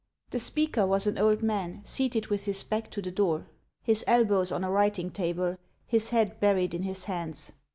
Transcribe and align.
The 0.31 0.39
speaker 0.39 0.87
was 0.87 1.05
an 1.05 1.19
old 1.19 1.43
man, 1.43 1.83
seated 1.85 2.25
with 2.25 2.45
his 2.45 2.63
back 2.63 2.89
to 2.89 3.03
the 3.03 3.11
door, 3.11 3.45
his 3.83 4.03
elbows 4.07 4.51
on 4.51 4.63
a 4.63 4.71
writing 4.71 5.11
table, 5.11 5.57
his 5.85 6.09
head 6.09 6.39
buried 6.39 6.73
in 6.73 6.81
his 6.81 7.03
hands. 7.05 7.51